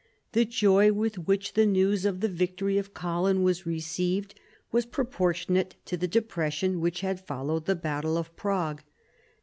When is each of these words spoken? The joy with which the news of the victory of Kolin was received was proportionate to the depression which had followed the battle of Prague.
The 0.31 0.45
joy 0.45 0.91
with 0.91 1.27
which 1.27 1.53
the 1.53 1.67
news 1.67 2.05
of 2.05 2.21
the 2.21 2.27
victory 2.27 2.79
of 2.79 2.91
Kolin 2.91 3.43
was 3.43 3.67
received 3.67 4.33
was 4.71 4.87
proportionate 4.87 5.75
to 5.85 5.95
the 5.95 6.07
depression 6.07 6.79
which 6.81 7.01
had 7.01 7.21
followed 7.23 7.65
the 7.67 7.75
battle 7.75 8.17
of 8.17 8.35
Prague. 8.35 8.81